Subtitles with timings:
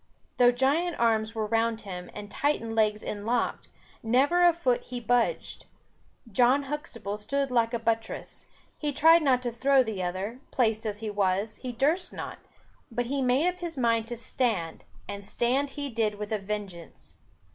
[0.37, 3.67] Though giant arms were round him and Titan legs inlocked,
[4.01, 5.67] never a foot he budged.
[6.31, 8.47] John Huxtable stood like a buttress.
[8.79, 12.39] He tried not to throw the other; placed as he was, he durst not;
[12.89, 17.17] but he made up his mind to stand, and stand he did with a vengeance.